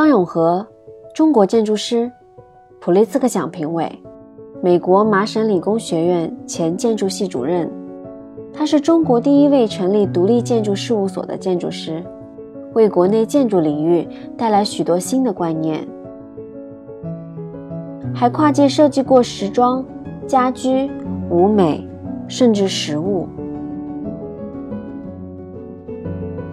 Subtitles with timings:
[0.00, 0.66] 张永和，
[1.14, 2.10] 中国建筑师，
[2.80, 3.86] 普利兹克奖评委，
[4.62, 7.70] 美国麻省理工学院前建筑系主任。
[8.50, 12.02] 他是中国第一位成立独立建筑事务所的建筑师，
[12.72, 15.86] 为国内建筑领域带来许多新的观念，
[18.14, 19.84] 还跨界设计过时装、
[20.26, 20.90] 家居、
[21.28, 21.86] 舞美，
[22.26, 23.28] 甚至食物。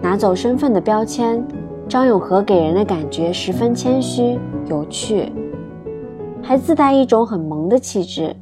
[0.02, 1.42] 拿走身份的标签，
[1.88, 5.32] 张永和给人的感觉十分谦虚、有趣，
[6.42, 8.36] 还自带一种很萌的气质。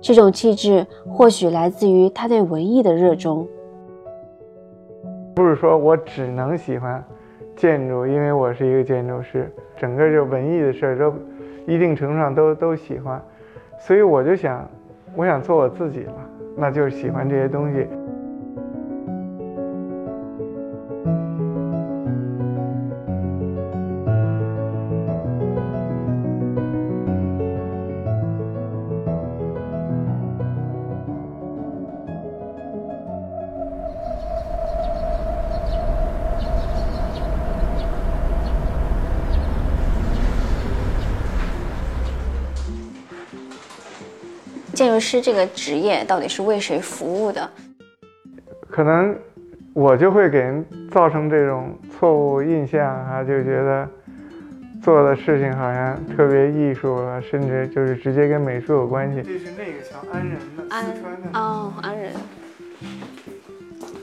[0.00, 3.46] 这种气质或许来自于他对文艺的热衷。
[5.36, 7.02] 不是说我只能喜欢
[7.54, 11.14] 建筑，因为我是一个建筑师，整个就文艺的事儿都
[11.68, 13.22] 一定程度上都都喜欢，
[13.78, 14.68] 所以我就想，
[15.14, 16.14] 我想做我自己了，
[16.56, 17.86] 那就是喜欢这些东西。
[44.82, 47.48] 建筑师这个职业到底是为谁服务的？
[48.68, 49.16] 可能
[49.72, 53.88] 我就会给人造成这种错误印象啊，就觉得
[54.82, 59.22] 做的事情好像特别艺术啊，甚至就是直接跟美术有关系。
[59.22, 62.12] 这是那个桥安仁的，安川的哦，安仁。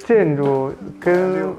[0.06, 1.54] 建筑跟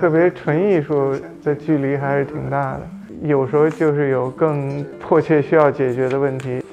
[0.00, 2.88] 特别纯艺术的距离还是挺大的，
[3.24, 6.63] 有时候就是有更迫切需要解决的问题。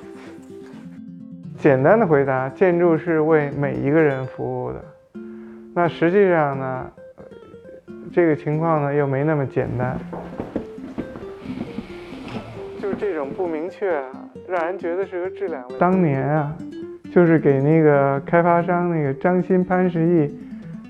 [1.62, 4.84] 简单的回答，建筑是为每一个人服务的。
[5.76, 6.92] 那实际上呢，
[8.12, 9.96] 这个情况呢又没那么简单。
[12.82, 14.10] 就这种不明确啊，
[14.48, 15.76] 让人觉得是个质量问题。
[15.78, 16.52] 当年啊，
[17.14, 20.36] 就是给那个开发商那个张欣、潘石屹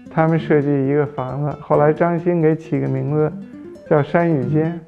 [0.10, 3.30] 他们设计一个房子，后来张欣给起个名字
[3.90, 4.80] 叫山雨间。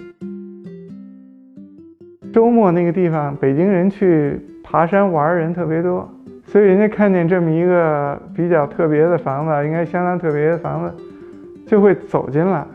[2.32, 4.40] 周末那个地方，北京人去。
[4.74, 6.10] 爬山玩人特别多，
[6.48, 10.92] 所以人家看见这么一个比较特别的房子，应该相当特别的房子，
[11.68, 12.66] 就会走进来。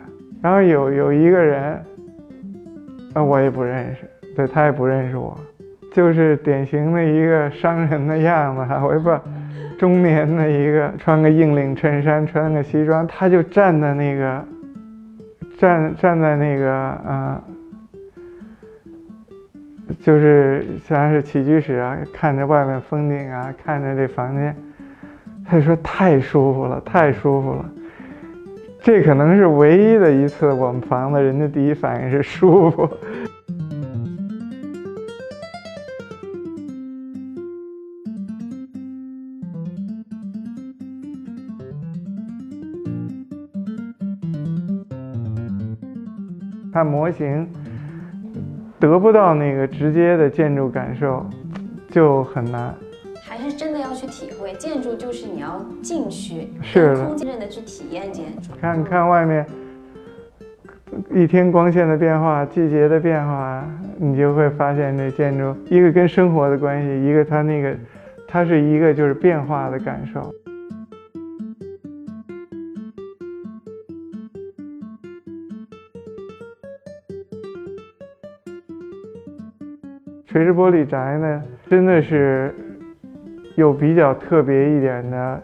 [0.41, 1.85] 然后有有一个人，
[3.15, 5.37] 啊，我也不认识，对他也不认识我，
[5.93, 9.21] 就是典型的一个商人的样子， 我也不知道，
[9.77, 14.45] 中年的一个，穿个硬领衬衫，穿个西装，他就站在那个，
[15.59, 17.43] 站站在那个啊。
[20.01, 24.57] 就是像是起居室啊，看着外面风景啊，看着这房间，
[25.45, 27.69] 他就说太舒服了，太舒服了。
[28.81, 32.89] 这可能是唯一的一次我们房子，人家第一反应是舒服。
[46.73, 47.47] 看模型。
[48.81, 51.25] 得不到那个直接的建筑感受，
[51.91, 52.75] 就很难。
[53.21, 58.53] 还是真的要去体会，建筑就是你要进去，是空间的去体验建筑。
[58.61, 59.45] 看看外面
[61.15, 63.65] 一天光线的变化，季节的变化，
[63.99, 67.77] 你就会发现这建筑一个跟生活的关系，一个它那个
[68.27, 70.33] 它是一个就是变化的感受。
[80.39, 82.55] 垂直玻璃宅呢，真的是
[83.57, 85.43] 有比较特别一点的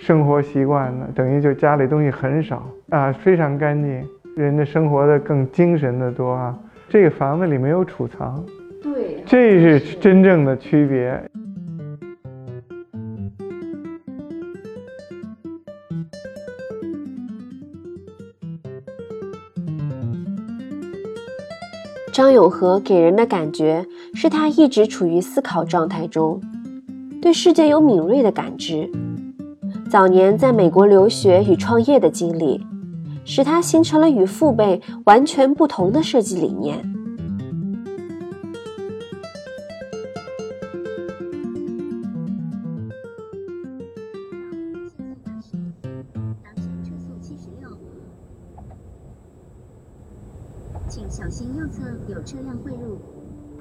[0.00, 4.04] 生活习惯的，等于就家里东西很少啊，非常干净，
[4.34, 6.58] 人的生活的更精神的多啊。
[6.88, 8.44] 这个房子里没有储藏，
[8.82, 11.22] 对，这是真正的区别。
[22.12, 26.40] 张永和给人的感觉是他一直处于思考状态中，
[27.22, 28.90] 对世界有敏锐的感知。
[29.90, 32.64] 早年在美国留学与创业的经历，
[33.24, 36.84] 使他形成了与父辈完全不同的设计理念。
[50.88, 52.98] 请小心右侧有车辆汇入。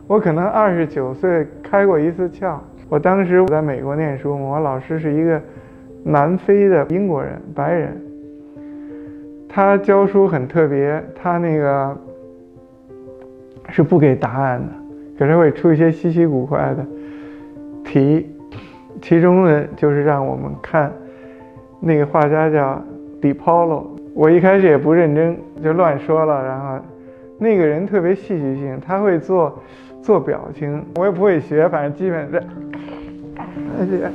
[0.10, 2.58] 我可能二十九岁开过一次窍。
[2.90, 5.40] 我当时我在美国念书，我老师是一个
[6.04, 7.96] 南非的英国人，白人。
[9.48, 11.96] 他教书很特别，他那个
[13.70, 14.68] 是不给答案的，
[15.20, 16.84] 可是会出一些稀奇古怪的
[17.84, 18.28] 题，
[19.04, 20.92] 其中呢就是让我们看
[21.80, 22.82] 那个画家叫
[23.22, 26.84] Di p o l o 我一开始也不认真就乱说了，然后
[27.38, 29.60] 那个人特别戏剧性，他会做
[30.02, 32.38] 做表情，我也不会学，反正基本这，
[33.78, 34.12] 而且。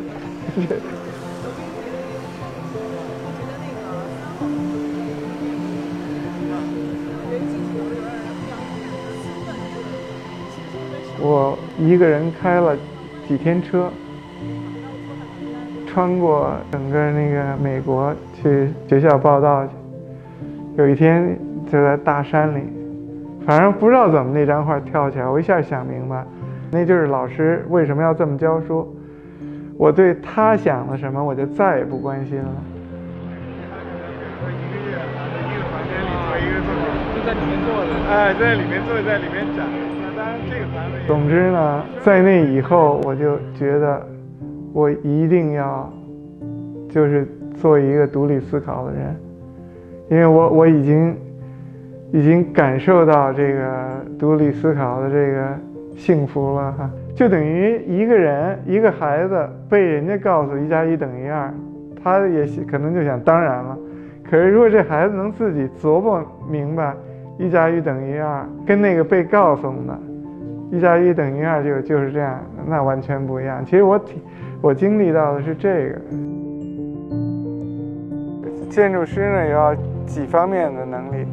[11.26, 12.76] 我一个人开了
[13.26, 13.90] 几天车，
[15.86, 19.72] 穿过整个那个美国去学校报道去。
[20.76, 21.38] 有一天
[21.72, 22.64] 就在大山里，
[23.46, 26.24] 反正不知道怎么那张画跳起来，我一下想明白，
[26.70, 28.96] 那就是老师为什么要这么教书。
[29.76, 32.48] 我对他想了什么，我就再也不关心了。
[35.46, 37.90] 一个房间里做一个作品，就在里面做的。
[38.08, 39.66] 哎，在里面做，在里面展。
[41.06, 44.00] 总之呢，在那以后，我就觉得
[44.72, 45.92] 我一定要
[46.88, 49.16] 就是做一个独立思考的人，
[50.08, 51.14] 因为我我已经
[52.14, 53.60] 已经感受到这个
[54.16, 55.48] 独立思考的这个
[55.96, 56.88] 幸福了哈。
[57.12, 61.52] 就等于一个人一个孩子被人家告诉一加一等于二，
[62.00, 63.76] 他也可能就想当然了。
[64.30, 66.94] 可是如果这孩子能自己琢磨明白
[67.36, 69.98] 一加一等于二，跟那个被告诉的。
[70.70, 73.64] 一加一等于二，就就是这样，那完全不一样。
[73.64, 74.22] 其实我体，
[74.62, 76.00] 我经历到的是这个。
[78.70, 79.74] 建筑师呢，要
[80.06, 81.26] 几方面的能力，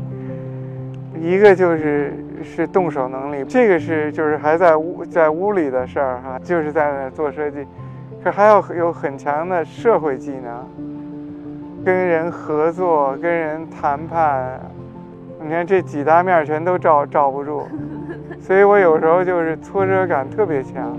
[1.22, 2.14] 一个就是
[2.44, 7.66] 是动手能力，这个是就是还在屋在屋里的事儿哈，就是在那做设计，
[8.24, 10.66] 可还要有很强的社会技能，
[11.86, 14.60] 跟人合作、跟人谈判。
[15.44, 17.68] 你看这几大面全都罩罩不住。
[18.42, 20.98] 所以我有时候就是挫折感特别强。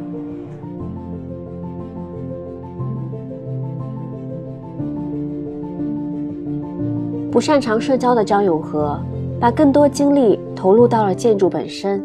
[7.32, 9.00] 不擅长社交的张永和，
[9.42, 12.00] 把更多精力投入到了建筑本身。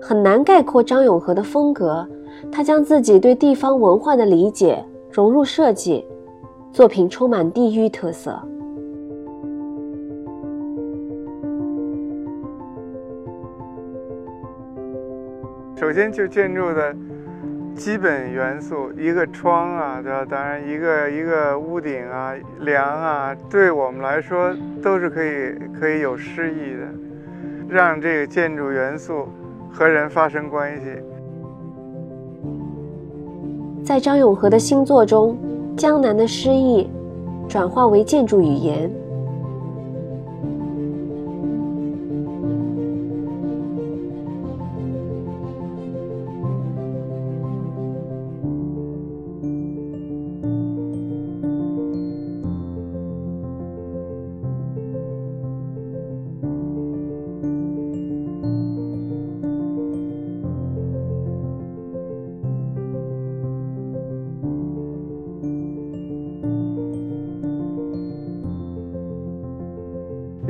[0.00, 2.06] 很难概括张永和的风格，
[2.52, 6.04] 他将自己对地方文化的理解融入设计，
[6.70, 8.40] 作品充满地域特色。
[15.90, 16.94] 首先就建筑的
[17.74, 20.24] 基本元素，一个窗啊，对吧？
[20.24, 26.86] 当然一个一个屋顶啊、梁啊，对我们来说都是可以可以有诗意的，
[27.68, 29.26] 让这个建筑元素。
[29.72, 30.84] 和人发生关系。
[33.84, 35.36] 在张永和的新作中，
[35.76, 36.88] 江南的诗意
[37.48, 38.88] 转化为建筑语言。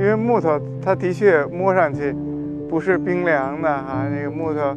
[0.01, 2.17] 因为木头，它的确摸上去
[2.71, 4.75] 不是冰凉的哈，那个木头。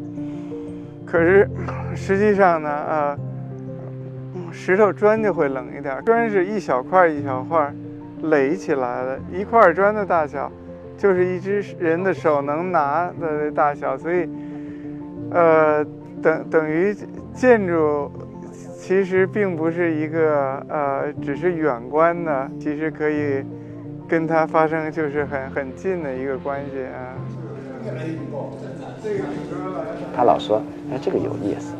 [1.06, 1.48] 可是
[1.96, 3.18] 实际上呢，呃，
[4.52, 5.96] 石头砖就会冷一点。
[6.04, 7.72] 砖是一小块一小块
[8.24, 10.52] 垒起来的，一块砖的大小
[10.98, 14.28] 就是一只人的手能拿的大小，所以，
[15.30, 15.82] 呃，
[16.22, 16.94] 等等于
[17.32, 18.12] 建筑
[18.76, 23.42] 其实并不是一个呃，只是远观的，其实可以。
[24.14, 27.18] 跟他发生就是很很近的一个关系啊。
[30.14, 31.74] 他老说：“哎，这个有意思，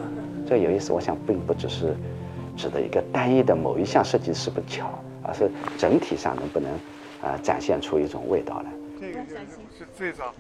[0.45, 1.95] 这个有意思。”我想并不只是
[2.57, 4.91] 指的一个单一的某一项设计是不巧，
[5.23, 5.49] 而是
[5.79, 6.73] 整体上能不能
[7.23, 8.71] 啊展现出一种味道来。
[9.01, 9.21] 这个
[9.79, 10.35] 是最早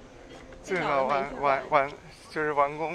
[0.64, 1.88] 最早完完完
[2.28, 2.90] 就是完工，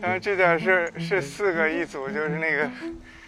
[0.00, 2.68] 然后这点是是四个一组，就是那个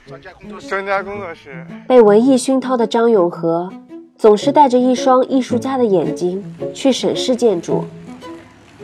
[0.09, 0.69] 专家工作室。
[0.69, 1.65] 专家工作室。
[1.87, 3.73] 被文艺熏陶的张永和。
[4.21, 7.87] 总是带着一双艺术家的眼睛去审视建筑，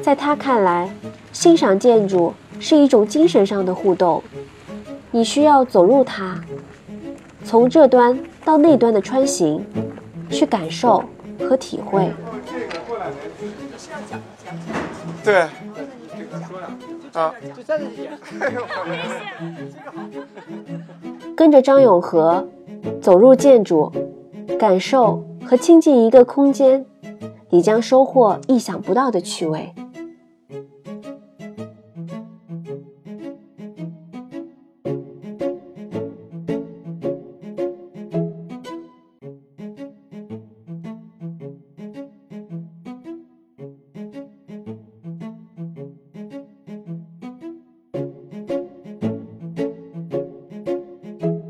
[0.00, 0.88] 在他看来，
[1.30, 4.22] 欣赏建筑是一种精神上的互动，
[5.10, 6.40] 你需要走入它，
[7.44, 9.62] 从这端到那端的穿行，
[10.30, 11.04] 去感受
[11.46, 12.10] 和体会。
[15.22, 15.44] 对。
[17.12, 18.10] 好，就站在这边。
[21.36, 22.48] 跟着张永和
[23.02, 23.92] 走入建筑，
[24.58, 26.86] 感受和亲近一个空间，
[27.50, 29.74] 你将收获意想不到的趣味。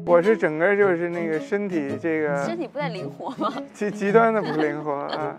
[0.07, 3.53] 我是整个就是那个身体这个身体不太灵活吗？
[3.75, 5.37] 极极端的不灵活啊！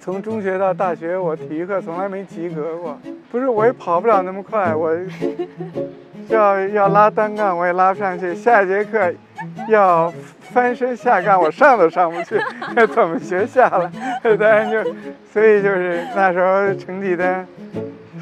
[0.00, 2.98] 从中学到大学，我体育课从来没及格过。
[3.30, 4.92] 不是，我也跑不了那么快，我
[6.28, 8.34] 要要拉单杠，我也拉不上去。
[8.34, 9.14] 下一节课
[9.68, 12.36] 要翻身下杠，我上都上不去，
[12.92, 13.88] 怎么学下来？
[14.36, 14.82] 当然就，
[15.32, 17.46] 所以就是那时候成绩单。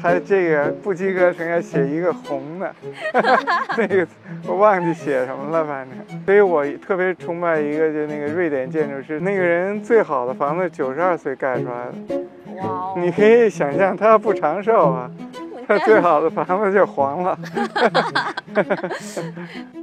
[0.01, 2.73] 还这个不及格，成要写一个红的，
[3.77, 4.07] 那个
[4.47, 5.97] 我忘记写什么了，反正。
[6.25, 11.93] 所以我特别崇拜一个，就那个瑞典建筑师，那个人最好的房子九十二岁盖出来的。
[12.63, 12.93] 哇！
[12.97, 15.09] 你可以想象，他不长寿啊，
[15.67, 17.37] 他最好的房子就黄了。